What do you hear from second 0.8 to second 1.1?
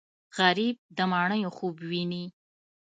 د